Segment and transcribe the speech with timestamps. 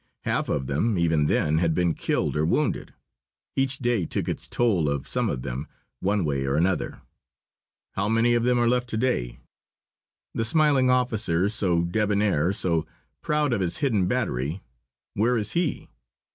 [0.23, 2.95] Half of them, even then, had been killed or wounded.
[3.55, 5.67] Each day took its toll of some of them,
[5.99, 7.03] one way or another.
[7.91, 9.41] How many of them are left to day?
[10.33, 12.87] The smiling officer, so debonair, so
[13.21, 14.63] proud of his hidden battery,
[15.13, 15.87] where is he?